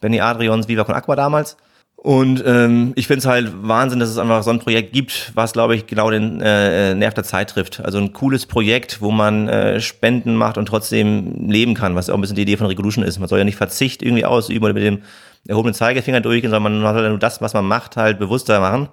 Benny 0.00 0.20
Adrians 0.20 0.68
VivaCon 0.68 0.94
Aqua 0.94 1.16
damals. 1.16 1.56
Und 2.02 2.42
ähm, 2.46 2.92
ich 2.96 3.06
finde 3.06 3.18
es 3.18 3.26
halt 3.26 3.52
Wahnsinn, 3.60 4.00
dass 4.00 4.08
es 4.08 4.16
einfach 4.16 4.42
so 4.42 4.48
ein 4.48 4.58
Projekt 4.58 4.94
gibt, 4.94 5.32
was, 5.34 5.52
glaube 5.52 5.76
ich, 5.76 5.86
genau 5.86 6.10
den 6.10 6.40
äh, 6.40 6.94
Nerv 6.94 7.12
der 7.12 7.24
Zeit 7.24 7.50
trifft. 7.50 7.80
Also 7.84 7.98
ein 7.98 8.14
cooles 8.14 8.46
Projekt, 8.46 9.02
wo 9.02 9.10
man 9.10 9.48
äh, 9.48 9.80
Spenden 9.82 10.34
macht 10.34 10.56
und 10.56 10.64
trotzdem 10.64 11.50
leben 11.50 11.74
kann, 11.74 11.94
was 11.96 12.08
auch 12.08 12.14
ein 12.14 12.22
bisschen 12.22 12.36
die 12.36 12.42
Idee 12.42 12.56
von 12.56 12.68
Revolution 12.68 13.04
ist. 13.04 13.18
Man 13.18 13.28
soll 13.28 13.38
ja 13.38 13.44
nicht 13.44 13.56
Verzicht 13.56 14.02
irgendwie 14.02 14.24
ausüben 14.24 14.64
oder 14.64 14.72
mit 14.72 14.82
dem 14.82 15.02
erhobenen 15.46 15.74
Zeigefinger 15.74 16.22
durchgehen, 16.22 16.50
sondern 16.50 16.80
man 16.80 16.94
soll 16.94 17.06
nur 17.06 17.18
das, 17.18 17.42
was 17.42 17.52
man 17.52 17.66
macht, 17.66 17.98
halt 17.98 18.18
bewusster 18.18 18.60
machen. 18.60 18.88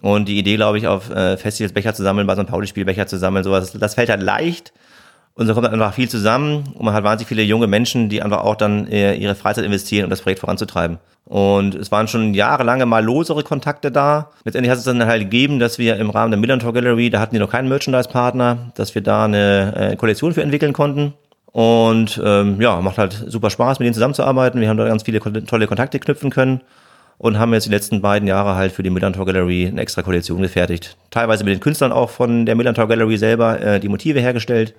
Und 0.00 0.26
die 0.26 0.38
Idee, 0.38 0.56
glaube 0.56 0.78
ich, 0.78 0.86
auf 0.86 1.10
äh, 1.10 1.36
Festivals 1.36 1.74
Becher 1.74 1.92
zu 1.92 2.02
sammeln, 2.02 2.26
bei 2.26 2.34
so 2.34 2.40
einem 2.40 2.48
Pauli-Spiel 2.48 2.86
Becher 2.86 3.06
zu 3.06 3.18
sammeln, 3.18 3.44
sowas, 3.44 3.72
das 3.72 3.94
fällt 3.94 4.08
halt 4.08 4.22
leicht. 4.22 4.72
Und 5.34 5.46
so 5.46 5.54
kommt 5.54 5.66
einfach 5.66 5.94
viel 5.94 6.10
zusammen 6.10 6.64
und 6.74 6.84
man 6.84 6.92
hat 6.92 7.04
wahnsinnig 7.04 7.28
viele 7.28 7.42
junge 7.42 7.66
Menschen, 7.66 8.10
die 8.10 8.22
einfach 8.22 8.42
auch 8.42 8.54
dann 8.54 8.86
äh, 8.88 9.14
ihre 9.14 9.34
Freizeit 9.34 9.64
investieren, 9.64 10.04
um 10.04 10.10
das 10.10 10.20
Projekt 10.20 10.40
voranzutreiben. 10.40 10.98
Und 11.24 11.74
es 11.74 11.90
waren 11.90 12.08
schon 12.08 12.34
jahrelange 12.34 12.84
mal 12.84 13.02
losere 13.02 13.42
Kontakte 13.42 13.90
da. 13.90 14.30
Letztendlich 14.44 14.70
hat 14.70 14.78
es 14.78 14.84
dann 14.84 15.06
halt 15.06 15.22
gegeben, 15.22 15.58
dass 15.58 15.78
wir 15.78 15.96
im 15.96 16.10
Rahmen 16.10 16.32
der 16.32 16.38
Millantor 16.38 16.74
Gallery, 16.74 17.08
da 17.08 17.20
hatten 17.20 17.34
die 17.34 17.40
noch 17.40 17.50
keinen 17.50 17.68
Merchandise-Partner, 17.68 18.72
dass 18.74 18.94
wir 18.94 19.02
da 19.02 19.24
eine 19.24 19.74
äh, 19.92 19.96
Kollektion 19.96 20.34
für 20.34 20.42
entwickeln 20.42 20.74
konnten. 20.74 21.14
Und 21.46 22.20
ähm, 22.22 22.60
ja, 22.60 22.80
macht 22.80 22.98
halt 22.98 23.24
super 23.28 23.50
Spaß, 23.50 23.78
mit 23.78 23.86
denen 23.86 23.94
zusammenzuarbeiten. 23.94 24.60
Wir 24.60 24.68
haben 24.68 24.76
da 24.76 24.86
ganz 24.86 25.04
viele 25.04 25.20
tolle 25.20 25.66
Kontakte 25.66 25.98
knüpfen 25.98 26.30
können 26.30 26.60
und 27.18 27.38
haben 27.38 27.52
jetzt 27.54 27.66
die 27.66 27.70
letzten 27.70 28.02
beiden 28.02 28.26
Jahre 28.28 28.54
halt 28.54 28.72
für 28.72 28.82
die 28.82 28.90
Millantor 28.90 29.24
Gallery 29.26 29.68
eine 29.68 29.80
extra 29.80 30.02
Kollektion 30.02 30.42
gefertigt. 30.42 30.96
Teilweise 31.10 31.44
mit 31.44 31.54
den 31.54 31.60
Künstlern 31.60 31.92
auch 31.92 32.10
von 32.10 32.46
der 32.46 32.56
Millantor 32.56 32.88
Gallery 32.88 33.16
selber 33.16 33.60
äh, 33.60 33.80
die 33.80 33.88
Motive 33.88 34.20
hergestellt 34.20 34.74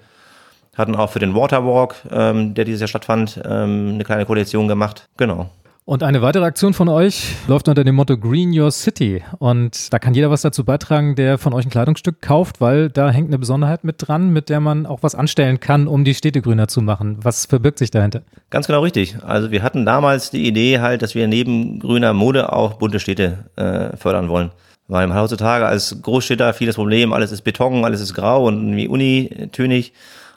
hatten 0.76 0.96
auch 0.96 1.10
für 1.10 1.20
den 1.20 1.36
Waterwalk, 1.36 1.96
ähm, 2.12 2.54
der 2.54 2.66
dieses 2.66 2.82
Jahr 2.82 2.88
stattfand, 2.88 3.40
ähm, 3.46 3.92
eine 3.94 4.04
kleine 4.04 4.26
Kollektion 4.26 4.68
gemacht. 4.68 5.08
Genau. 5.18 5.50
Und 5.86 6.02
eine 6.02 6.22
weitere 6.22 6.46
Aktion 6.46 6.74
von 6.74 6.88
euch 6.88 7.36
läuft 7.46 7.68
unter 7.68 7.84
dem 7.84 7.96
Motto 7.96 8.18
Green 8.18 8.58
Your 8.58 8.72
City. 8.72 9.22
Und 9.40 9.92
da 9.92 10.00
kann 10.00 10.14
jeder 10.14 10.32
was 10.32 10.42
dazu 10.42 10.64
beitragen, 10.64 11.16
der 11.16 11.38
von 11.38 11.54
euch 11.54 11.66
ein 11.66 11.70
Kleidungsstück 11.70 12.22
kauft, 12.22 12.62
weil 12.62 12.90
da 12.90 13.10
hängt 13.10 13.28
eine 13.28 13.38
Besonderheit 13.38 13.84
mit 13.84 13.96
dran, 13.98 14.30
mit 14.30 14.48
der 14.48 14.62
man 14.62 14.86
auch 14.86 15.04
was 15.04 15.14
anstellen 15.14 15.60
kann, 15.60 15.90
um 15.90 16.06
die 16.06 16.14
Städte 16.14 16.42
grüner 16.42 16.70
zu 16.70 16.82
machen. 16.82 17.18
Was 17.22 17.48
verbirgt 17.48 17.80
sich 17.80 17.92
dahinter? 17.92 18.22
Ganz 18.50 18.68
genau 18.68 18.80
richtig. 18.80 19.18
Also 19.26 19.52
wir 19.52 19.62
hatten 19.62 19.86
damals 19.86 20.32
die 20.32 20.48
Idee 20.48 20.80
halt, 20.80 21.02
dass 21.02 21.16
wir 21.16 21.28
neben 21.28 21.80
grüner 21.80 22.14
Mode 22.14 22.54
auch 22.54 22.76
bunte 22.76 23.02
Städte 23.02 23.40
äh, 23.58 23.98
fördern 23.98 24.30
wollen. 24.30 24.52
Weil 24.88 25.14
heutzutage 25.14 25.66
als 25.66 26.02
Großstädter 26.02 26.54
vieles 26.54 26.76
Problem, 26.76 27.12
alles 27.12 27.34
ist 27.34 27.42
Beton, 27.42 27.84
alles 27.84 28.00
ist 28.00 28.14
grau 28.14 28.48
und 28.48 28.76
wie 28.78 28.88
unitönig. 28.88 29.92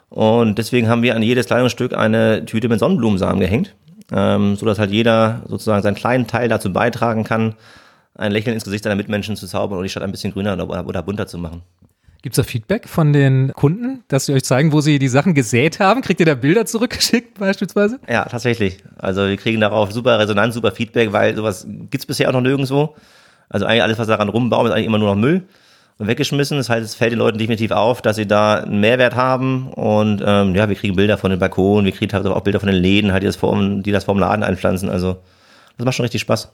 Und 0.09 0.57
deswegen 0.57 0.87
haben 0.87 1.01
wir 1.01 1.15
an 1.15 1.21
jedes 1.21 1.47
Kleidungsstück 1.47 1.95
eine 1.95 2.45
Tüte 2.45 2.69
mit 2.69 2.79
Sonnenblumensamen 2.79 3.39
gehängt 3.39 3.75
ähm, 4.11 4.55
so 4.55 4.65
dass 4.65 4.79
halt 4.79 4.91
jeder 4.91 5.43
sozusagen 5.47 5.83
seinen 5.83 5.95
kleinen 5.95 6.27
Teil 6.27 6.49
dazu 6.49 6.71
beitragen 6.71 7.23
kann, 7.23 7.55
ein 8.15 8.31
Lächeln 8.31 8.53
ins 8.53 8.63
Gesicht 8.63 8.83
seiner 8.83 8.95
Mitmenschen 8.95 9.35
zu 9.35 9.47
zaubern 9.47 9.77
und 9.77 9.83
die 9.83 9.89
Stadt 9.89 10.03
ein 10.03 10.11
bisschen 10.11 10.33
grüner 10.33 10.53
oder, 10.53 10.87
oder 10.87 11.03
bunter 11.03 11.27
zu 11.27 11.37
machen. 11.37 11.61
Gibt 12.23 12.33
es 12.33 12.43
da 12.43 12.49
Feedback 12.49 12.89
von 12.89 13.13
den 13.13 13.53
Kunden, 13.53 14.03
dass 14.07 14.25
sie 14.25 14.33
euch 14.33 14.43
zeigen, 14.43 14.71
wo 14.71 14.81
sie 14.81 14.97
die 14.97 15.07
Sachen 15.07 15.35
gesät 15.35 15.79
haben? 15.79 16.01
Kriegt 16.01 16.19
ihr 16.19 16.25
da 16.25 16.33
Bilder 16.33 16.65
zurückgeschickt 16.65 17.37
beispielsweise? 17.39 17.99
Ja, 18.09 18.25
tatsächlich. 18.25 18.83
Also 18.97 19.27
wir 19.27 19.37
kriegen 19.37 19.61
darauf 19.61 19.91
super 19.91 20.17
Resonanz, 20.17 20.55
super 20.55 20.71
Feedback, 20.71 21.13
weil 21.13 21.35
sowas 21.35 21.67
gibt's 21.91 22.07
bisher 22.07 22.27
auch 22.29 22.33
noch 22.33 22.41
nirgendwo. 22.41 22.95
Also 23.49 23.65
eigentlich 23.65 23.83
alles, 23.83 23.99
was 23.99 24.07
daran 24.07 24.29
rumbaut, 24.29 24.65
ist 24.65 24.73
eigentlich 24.73 24.87
immer 24.87 24.97
nur 24.97 25.09
noch 25.09 25.21
Müll 25.21 25.43
weggeschmissen. 25.99 26.57
Das 26.57 26.69
heißt, 26.69 26.85
es 26.85 26.95
fällt 26.95 27.11
den 27.11 27.19
Leuten 27.19 27.37
definitiv 27.37 27.71
auf, 27.71 28.01
dass 28.01 28.15
sie 28.15 28.27
da 28.27 28.55
einen 28.55 28.79
Mehrwert 28.79 29.15
haben. 29.15 29.69
Und 29.69 30.23
ähm, 30.25 30.55
ja, 30.55 30.69
wir 30.69 30.75
kriegen 30.75 30.95
Bilder 30.95 31.17
von 31.17 31.31
den 31.31 31.39
Balkonen, 31.39 31.85
wir 31.85 31.91
kriegen 31.91 32.15
auch 32.15 32.41
Bilder 32.41 32.59
von 32.59 32.67
den 32.67 32.81
Läden, 32.81 33.11
halt, 33.11 33.23
die 33.23 33.27
das, 33.27 33.35
vorm, 33.35 33.83
die 33.83 33.91
das 33.91 34.03
vorm 34.03 34.19
Laden 34.19 34.43
einpflanzen. 34.43 34.89
Also 34.89 35.17
das 35.77 35.85
macht 35.85 35.95
schon 35.95 36.03
richtig 36.05 36.21
Spaß. 36.21 36.51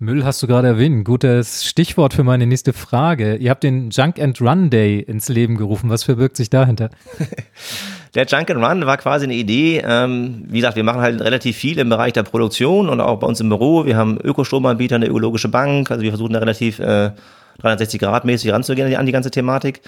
Müll 0.00 0.24
hast 0.24 0.40
du 0.40 0.46
gerade 0.46 0.68
erwähnt. 0.68 1.04
Gutes 1.04 1.64
Stichwort 1.66 2.14
für 2.14 2.22
meine 2.22 2.46
nächste 2.46 2.72
Frage. 2.72 3.34
Ihr 3.34 3.50
habt 3.50 3.64
den 3.64 3.90
Junk 3.90 4.20
and 4.20 4.40
Run 4.40 4.70
Day 4.70 5.00
ins 5.00 5.28
Leben 5.28 5.56
gerufen. 5.56 5.90
Was 5.90 6.04
verbirgt 6.04 6.36
sich 6.36 6.50
dahinter? 6.50 6.90
Der 8.14 8.24
Junk 8.24 8.48
and 8.50 8.64
Run 8.64 8.86
war 8.86 8.96
quasi 8.96 9.24
eine 9.24 9.34
Idee. 9.34 9.82
Ähm, 9.84 10.44
wie 10.48 10.58
gesagt, 10.58 10.76
wir 10.76 10.84
machen 10.84 11.00
halt 11.00 11.20
relativ 11.20 11.56
viel 11.56 11.78
im 11.78 11.88
Bereich 11.88 12.12
der 12.12 12.22
Produktion 12.22 12.88
und 12.88 13.00
auch 13.00 13.18
bei 13.18 13.26
uns 13.26 13.40
im 13.40 13.48
Büro. 13.48 13.84
Wir 13.84 13.96
haben 13.96 14.18
Ökostromanbieter, 14.22 14.96
eine 14.96 15.06
ökologische 15.06 15.48
Bank. 15.48 15.90
Also 15.90 16.02
wir 16.02 16.10
versuchen 16.10 16.32
da 16.32 16.38
relativ 16.38 16.78
äh, 16.78 17.10
360 17.60 18.00
Grad 18.00 18.24
mäßig 18.24 18.52
ranzugehen 18.52 18.94
an 18.94 19.06
die 19.06 19.12
ganze 19.12 19.30
Thematik. 19.30 19.80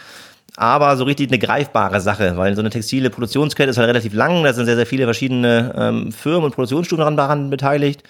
Aber 0.57 0.97
so 0.97 1.05
richtig 1.05 1.31
eine 1.31 1.39
greifbare 1.39 2.01
Sache, 2.01 2.37
weil 2.37 2.55
so 2.55 2.61
eine 2.61 2.71
textile 2.71 3.11
Produktionskette 3.11 3.71
ist 3.71 3.79
halt 3.79 3.89
relativ 3.89 4.13
lang. 4.15 4.43
Da 4.43 4.53
sind 4.53 4.67
sehr, 4.67 4.77
sehr 4.77 4.87
viele 4.87 5.05
verschiedene 5.05 5.73
ähm, 5.77 6.13
Firmen 6.13 6.45
und 6.45 6.55
Produktionsstufen 6.55 7.17
daran 7.17 7.51
beteiligt. 7.51 8.03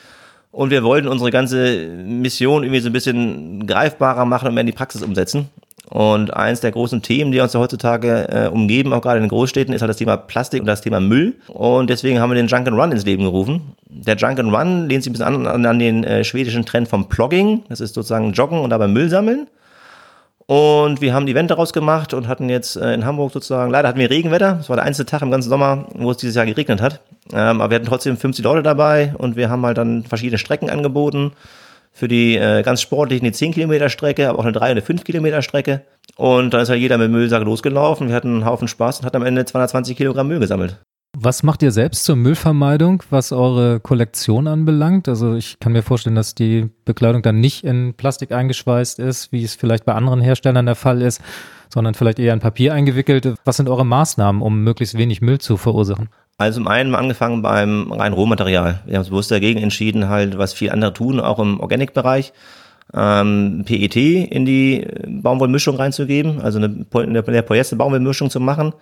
Und 0.50 0.71
wir 0.71 0.83
wollten 0.83 1.07
unsere 1.07 1.31
ganze 1.31 1.87
Mission 1.87 2.64
irgendwie 2.64 2.81
so 2.81 2.88
ein 2.88 2.93
bisschen 2.93 3.67
greifbarer 3.67 4.25
machen 4.25 4.49
und 4.49 4.55
mehr 4.55 4.62
in 4.62 4.67
die 4.67 4.73
Praxis 4.73 5.02
umsetzen. 5.02 5.49
Und 5.90 6.35
eins 6.35 6.61
der 6.61 6.70
großen 6.70 7.02
Themen, 7.02 7.32
die 7.32 7.40
uns 7.40 7.52
ja 7.52 7.59
heutzutage 7.59 8.28
äh, 8.28 8.47
umgeben, 8.49 8.92
auch 8.92 9.02
gerade 9.02 9.16
in 9.16 9.25
den 9.25 9.28
Großstädten, 9.28 9.75
ist 9.75 9.82
halt 9.82 9.90
das 9.90 9.97
Thema 9.97 10.16
Plastik 10.16 10.61
und 10.61 10.66
das 10.66 10.82
Thema 10.82 11.00
Müll. 11.00 11.35
Und 11.49 11.90
deswegen 11.90 12.20
haben 12.20 12.30
wir 12.30 12.37
den 12.37 12.47
Junk 12.47 12.68
and 12.68 12.78
Run 12.78 12.92
ins 12.92 13.04
Leben 13.04 13.25
gerufen. 13.25 13.73
Der 13.88 14.16
Junk 14.16 14.38
and 14.38 14.54
Run 14.54 14.88
lehnt 14.88 15.02
sich 15.02 15.11
ein 15.11 15.14
bisschen 15.14 15.47
an, 15.47 15.66
an, 15.66 15.78
den 15.80 16.04
äh, 16.04 16.23
schwedischen 16.23 16.64
Trend 16.64 16.87
vom 16.87 17.09
Plogging. 17.09 17.64
Das 17.68 17.80
ist 17.80 17.94
sozusagen 17.94 18.32
Joggen 18.32 18.61
und 18.61 18.70
dabei 18.70 18.87
Müll 18.87 19.09
sammeln. 19.09 19.49
Und 20.47 21.00
wir 21.00 21.12
haben 21.12 21.26
die 21.26 21.35
Wände 21.35 21.54
daraus 21.54 21.73
gemacht 21.73 22.14
und 22.14 22.28
hatten 22.28 22.49
jetzt 22.49 22.76
äh, 22.76 22.94
in 22.94 23.04
Hamburg 23.04 23.32
sozusagen, 23.32 23.73
leider 23.73 23.88
hatten 23.88 23.99
wir 23.99 24.11
Regenwetter. 24.11 24.54
Das 24.54 24.68
war 24.68 24.76
der 24.76 24.85
einzige 24.85 25.06
Tag 25.06 25.23
im 25.23 25.30
ganzen 25.32 25.49
Sommer, 25.49 25.87
wo 25.94 26.12
es 26.12 26.18
dieses 26.18 26.37
Jahr 26.37 26.47
geregnet 26.47 26.80
hat. 26.80 27.00
Ähm, 27.32 27.61
aber 27.61 27.70
wir 27.70 27.76
hatten 27.76 27.87
trotzdem 27.87 28.16
50 28.16 28.44
Leute 28.44 28.62
dabei 28.62 29.12
und 29.18 29.35
wir 29.35 29.50
haben 29.50 29.66
halt 29.66 29.78
dann 29.78 30.04
verschiedene 30.04 30.38
Strecken 30.38 30.70
angeboten 30.70 31.32
für 31.92 32.09
die 32.09 32.37
äh, 32.37 32.62
ganz 32.62 32.80
sportlichen 32.80 33.25
die 33.25 33.32
10 33.32 33.52
Kilometer 33.52 33.88
Strecke, 33.88 34.28
aber 34.28 34.38
auch 34.38 34.44
eine 34.44 34.52
3 34.52 34.73
oder 34.73 34.82
5 34.82 35.04
Kilometer 35.04 35.42
Strecke. 35.42 35.82
Und 36.16 36.54
dann 36.54 36.62
ist 36.62 36.68
halt 36.68 36.80
jeder 36.80 36.99
mit 36.99 37.06
dem 37.06 37.12
Müllsack 37.12 37.44
losgelaufen. 37.44 38.09
Wir 38.09 38.14
hatten 38.14 38.35
einen 38.35 38.44
Haufen 38.44 38.68
Spaß 38.68 39.00
und 39.00 39.06
hat 39.06 39.16
am 39.16 39.25
Ende 39.25 39.44
220 39.44 39.97
Kilogramm 39.97 40.28
Müll 40.28 40.40
gesammelt. 40.40 40.78
Was 41.16 41.42
macht 41.42 41.62
ihr 41.62 41.73
selbst 41.73 42.04
zur 42.04 42.14
Müllvermeidung, 42.14 43.02
was 43.11 43.32
eure 43.32 43.80
Kollektion 43.80 44.47
anbelangt? 44.47 45.09
Also 45.09 45.35
ich 45.35 45.59
kann 45.59 45.73
mir 45.73 45.82
vorstellen, 45.82 46.14
dass 46.14 46.37
die 46.37 46.70
Bekleidung 46.85 47.23
dann 47.23 47.40
nicht 47.40 47.64
in 47.64 47.94
Plastik 47.94 48.30
eingeschweißt 48.30 49.00
ist, 49.00 49.32
wie 49.32 49.42
es 49.42 49.56
vielleicht 49.56 49.85
bei 49.85 49.94
anderen 49.94 50.20
Herstellern 50.20 50.66
der 50.66 50.76
Fall 50.76 51.02
ist, 51.02 51.20
sondern 51.68 51.94
vielleicht 51.94 52.20
eher 52.20 52.32
in 52.32 52.40
Papier 52.40 52.75
eingewickelt. 52.75 53.35
Was 53.44 53.56
sind 53.56 53.68
eure 53.68 53.85
Maßnahmen, 53.85 54.40
um 54.40 54.62
möglichst 54.62 54.97
wenig 54.97 55.20
Müll 55.20 55.38
zu 55.38 55.56
verursachen? 55.56 56.11
Also 56.40 56.59
zum 56.59 56.68
einen 56.68 56.94
angefangen 56.94 57.42
beim 57.42 57.92
rein 57.92 58.14
Rohmaterial. 58.14 58.78
Wir 58.87 58.94
haben 58.94 59.00
uns 59.00 59.11
bewusst 59.11 59.30
dagegen 59.30 59.61
entschieden, 59.61 60.09
halt, 60.09 60.38
was 60.38 60.54
viele 60.54 60.73
andere 60.73 60.94
tun, 60.94 61.20
auch 61.20 61.38
im 61.38 61.61
Organic-Bereich, 61.61 62.32
ähm, 62.94 63.62
PET 63.66 63.97
in 63.97 64.47
die 64.47 64.87
Baumwollmischung 65.06 65.76
reinzugeben, 65.76 66.40
also 66.40 66.59
eine, 66.59 66.87
eine 66.94 67.42
Polyester-Baumwollmischung 67.42 68.30
zu 68.30 68.40
machen 68.40 68.73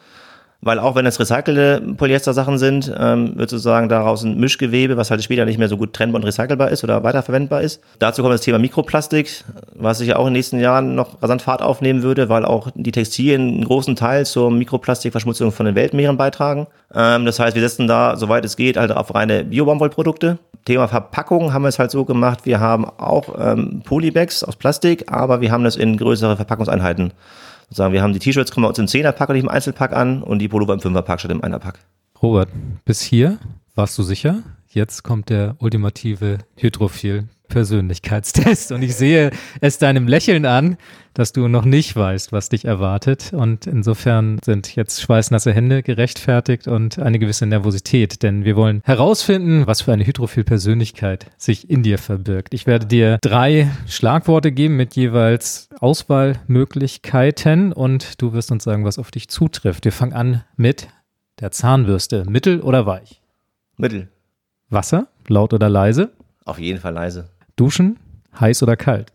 weil 0.61 0.81
auch 0.81 0.97
wenn 0.97 1.07
es 1.07 1.21
recycelte 1.21 1.81
Polyester-Sachen 1.97 2.59
sind, 2.59 2.93
ähm, 2.99 3.39
wird 3.39 3.49
sozusagen 3.49 3.89
daraus 3.89 4.25
ein 4.25 4.39
Mischgewebe, 4.39 4.97
was 4.97 5.11
halt 5.11 5.23
später 5.23 5.45
nicht 5.45 5.59
mehr 5.59 5.69
so 5.69 5.77
gut 5.77 5.93
trennbar 5.93 6.21
und 6.21 6.27
recycelbar 6.27 6.71
ist 6.71 6.83
oder 6.83 7.05
weiterverwendbar 7.05 7.63
ist. 7.63 7.81
Dazu 8.01 8.23
kommt 8.23 8.35
das 8.35 8.41
Thema 8.41 8.59
Mikroplastik, 8.59 9.45
was 9.75 9.99
sich 9.99 10.09
ja 10.09 10.17
auch 10.17 10.27
in 10.27 10.33
den 10.33 10.39
nächsten 10.39 10.59
Jahren 10.59 10.97
noch 10.97 11.23
rasant 11.23 11.43
Fahrt 11.43 11.63
aufnehmen 11.63 12.03
würde, 12.03 12.29
weil 12.29 12.45
auch 12.45 12.71
die 12.75 12.91
Textilien 12.91 13.41
einen 13.41 13.65
großen 13.65 13.95
Teil 13.95 14.27
zur 14.27 14.51
Mikroplastikverschmutzung 14.51 15.53
von 15.53 15.67
den 15.67 15.77
Weltmeeren 15.77 16.17
beitragen. 16.17 16.67
Ähm, 16.93 17.25
das 17.25 17.39
heißt, 17.39 17.55
wir 17.55 17.63
setzen 17.63 17.87
da, 17.87 18.17
soweit 18.17 18.45
es 18.45 18.57
geht, 18.57 18.77
halt 18.77 18.91
auf 18.91 19.15
reine 19.15 19.45
Bio-Baumwollprodukte. 19.45 20.39
Thema 20.65 20.89
Verpackung 20.89 21.53
haben 21.53 21.63
wir 21.63 21.69
es 21.69 21.79
halt 21.79 21.93
so 21.93 22.05
gemacht, 22.05 22.41
wir 22.45 22.59
haben 22.59 22.85
auch 22.85 23.37
ähm, 23.39 23.83
Polybags 23.85 24.43
aus 24.43 24.57
Plastik, 24.57 25.11
aber 25.11 25.41
wir 25.41 25.53
haben 25.53 25.65
das 25.65 25.77
in 25.77 25.97
größere 25.97 26.37
Verpackungseinheiten 26.37 27.13
Sagen 27.71 27.93
wir 27.93 28.03
haben 28.03 28.13
die 28.13 28.19
T-Shirts 28.19 28.51
kommen 28.51 28.65
bei 28.65 28.69
uns 28.69 28.79
im 28.79 28.89
Zehnerpack 28.89 29.29
und 29.29 29.35
nicht 29.35 29.45
im 29.45 29.51
Einzelpack 29.51 29.93
an 29.93 30.23
und 30.23 30.39
die 30.39 30.49
Pullover 30.49 30.75
im 30.75 30.81
Fünferpack 30.81 31.21
statt 31.21 31.31
im 31.31 31.45
Einerpack. 31.45 31.79
Robert, 32.23 32.49
bis 32.85 33.03
hier 33.03 33.39
warst 33.75 33.97
du 33.99 34.03
sicher? 34.03 34.43
Jetzt 34.69 35.03
kommt 35.03 35.29
der 35.29 35.57
ultimative 35.59 36.39
Hydrophil 36.57 37.29
Persönlichkeitstest 37.49 38.73
und 38.73 38.83
ich 38.83 38.95
sehe 38.95 39.31
es 39.61 39.79
deinem 39.79 40.07
Lächeln 40.07 40.47
an, 40.47 40.77
dass 41.15 41.33
du 41.33 41.49
noch 41.49 41.65
nicht 41.65 41.97
weißt, 41.97 42.31
was 42.31 42.49
dich 42.49 42.65
erwartet 42.65 43.33
und 43.33 43.67
insofern 43.67 44.39
sind 44.45 44.77
jetzt 44.77 45.01
schweißnasse 45.01 45.53
Hände 45.53 45.83
gerechtfertigt 45.83 46.69
und 46.69 47.01
eine 47.01 47.19
gewisse 47.19 47.45
Nervosität, 47.47 48.23
denn 48.23 48.45
wir 48.45 48.55
wollen 48.55 48.83
herausfinden, 48.85 49.67
was 49.67 49.83
für 49.83 49.93
eine 49.93 50.07
Hydrophil 50.07 50.45
Persönlichkeit 50.45 51.27
sich 51.37 51.69
in 51.69 51.83
dir 51.83 51.99
verbirgt. 51.99 52.55
Ich 52.55 52.67
werde 52.67 52.87
dir 52.87 53.19
drei 53.21 53.69
Schlagworte 53.89 54.53
geben 54.53 54.77
mit 54.77 54.95
jeweils 54.95 55.69
Auswahlmöglichkeiten 55.81 57.73
und 57.73 58.23
du 58.23 58.33
wirst 58.33 58.53
uns 58.53 58.63
sagen, 58.63 58.85
was 58.85 58.99
auf 58.99 59.11
dich 59.11 59.29
zutrifft. 59.29 59.85
Wir 59.85 59.93
fangen 59.93 60.13
an 60.13 60.45
mit 60.57 60.89
der 61.41 61.51
Zahnbürste. 61.51 62.25
Mittel 62.29 62.61
oder 62.61 62.87
weich? 62.87 63.21
Mittel. 63.77 64.09
Wasser, 64.71 65.09
laut 65.27 65.53
oder 65.53 65.69
leise? 65.69 66.13
Auf 66.45 66.59
jeden 66.59 66.79
Fall 66.79 66.95
leise. 66.95 67.31
Duschen, 67.59 67.99
heiß 68.39 68.63
oder 68.63 68.77
kalt? 68.77 69.13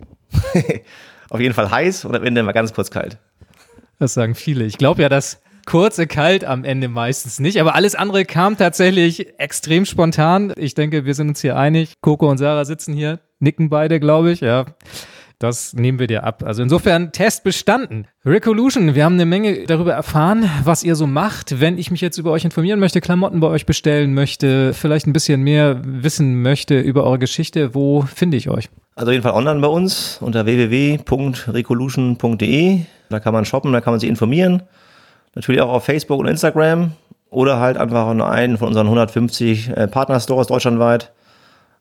Auf 1.30 1.40
jeden 1.40 1.56
Fall 1.56 1.72
heiß 1.72 2.06
oder 2.06 2.20
am 2.20 2.26
Ende 2.26 2.44
mal 2.44 2.52
ganz 2.52 2.74
kurz 2.74 2.92
kalt. 2.92 3.18
Das 4.00 4.14
sagen 4.14 4.36
viele. 4.36 4.66
Ich 4.66 4.78
glaube 4.78 5.02
ja, 5.02 5.10
dass 5.10 5.42
kurze 5.66 6.08
kalt 6.08 6.44
am 6.44 6.66
Ende 6.66 6.90
meistens 6.90 7.40
nicht, 7.40 7.60
aber 7.60 7.74
alles 7.76 7.96
andere 7.96 8.26
kam 8.26 8.58
tatsächlich 8.58 9.40
extrem 9.40 9.86
spontan. 9.86 10.54
Ich 10.58 10.76
denke, 10.76 11.06
wir 11.06 11.16
sind 11.16 11.30
uns 11.30 11.42
hier 11.42 11.56
einig. 11.56 11.94
Coco 12.02 12.30
und 12.30 12.38
Sarah 12.38 12.66
sitzen 12.66 12.94
hier, 12.94 13.20
nicken 13.40 13.70
beide, 13.70 14.00
glaube 14.00 14.32
ich, 14.32 14.42
ja. 14.42 14.66
Das 15.44 15.74
nehmen 15.74 16.00
wir 16.00 16.08
dir 16.08 16.24
ab. 16.24 16.42
Also 16.46 16.64
insofern 16.64 17.12
Test 17.12 17.44
bestanden. 17.44 18.08
Recolution, 18.26 18.96
wir 18.96 19.04
haben 19.04 19.16
eine 19.16 19.26
Menge 19.26 19.66
darüber 19.66 19.92
erfahren, 19.92 20.50
was 20.64 20.86
ihr 20.86 20.96
so 20.96 21.06
macht. 21.06 21.60
Wenn 21.60 21.78
ich 21.78 21.92
mich 21.92 22.00
jetzt 22.00 22.18
über 22.18 22.32
euch 22.32 22.46
informieren 22.46 22.80
möchte, 22.80 23.02
Klamotten 23.02 23.42
bei 23.42 23.48
euch 23.48 23.66
bestellen 23.66 24.14
möchte, 24.14 24.74
vielleicht 24.74 25.06
ein 25.06 25.12
bisschen 25.12 25.42
mehr 25.42 25.82
wissen 25.84 26.42
möchte 26.42 26.80
über 26.80 27.04
eure 27.04 27.20
Geschichte, 27.20 27.76
wo 27.76 28.04
finde 28.04 28.38
ich 28.38 28.50
euch? 28.50 28.70
Also 28.96 29.10
auf 29.10 29.12
jeden 29.12 29.24
Fall 29.24 29.34
online 29.34 29.60
bei 29.60 29.68
uns 29.68 30.18
unter 30.22 30.46
www.recolution.de. 30.46 32.80
Da 33.10 33.20
kann 33.20 33.34
man 33.34 33.44
shoppen, 33.44 33.74
da 33.74 33.82
kann 33.82 33.92
man 33.92 34.00
sich 34.00 34.08
informieren. 34.08 34.64
Natürlich 35.36 35.60
auch 35.60 35.74
auf 35.74 35.84
Facebook 35.84 36.22
und 36.22 36.28
Instagram 36.28 36.94
oder 37.30 37.60
halt 37.60 37.76
einfach 37.76 38.10
in 38.12 38.22
einen 38.22 38.58
von 38.58 38.70
unseren 38.70 38.88
150 38.88 39.72
äh, 39.72 39.90
Partnerstores 39.90 40.48
deutschlandweit 40.48 41.12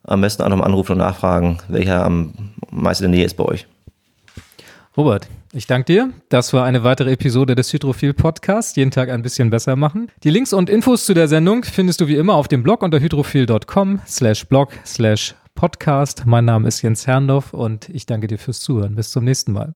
am 0.05 0.21
besten 0.21 0.43
einfach 0.43 0.59
mal 0.59 0.65
anrufen 0.65 0.93
und 0.93 0.99
nachfragen, 0.99 1.59
welcher 1.69 2.05
am 2.05 2.33
meisten 2.71 3.05
in 3.05 3.13
der 3.13 3.19
Nähe 3.19 3.27
ist 3.27 3.37
bei 3.37 3.45
euch. 3.45 3.67
Robert, 4.97 5.27
ich 5.55 5.67
danke 5.67 5.87
dir. 5.87 6.11
Das 6.29 6.53
war 6.53 6.65
eine 6.65 6.85
weitere 6.85 7.13
Episode 7.13 7.55
des 7.55 7.73
Hydrophil 7.73 8.13
Podcasts. 8.13 8.77
Jeden 8.77 8.91
Tag 8.91 9.09
ein 9.09 9.23
bisschen 9.23 9.49
besser 9.49 9.75
machen. 9.75 10.11
Die 10.23 10.31
Links 10.31 10.53
und 10.53 10.69
Infos 10.69 11.07
zu 11.07 11.15
der 11.15 11.29
Sendung 11.29 11.65
findest 11.65 12.01
du 12.03 12.09
wie 12.09 12.17
immer 12.17 12.35
auf 12.35 12.49
dem 12.49 12.63
Blog 12.63 12.83
unter 12.83 13.01
hydrophil.com 13.01 14.01
slash 14.07 14.47
blog 14.47 14.71
slash 14.85 15.35
podcast. 15.55 16.25
Mein 16.27 16.45
Name 16.45 16.69
ist 16.69 16.83
Jens 16.83 17.07
Herrndorf 17.07 17.55
und 17.55 17.89
ich 17.89 18.05
danke 18.05 18.27
dir 18.27 18.39
fürs 18.39 18.61
Zuhören. 18.61 18.95
Bis 18.95 19.11
zum 19.11 19.25
nächsten 19.25 19.53
Mal. 19.53 19.75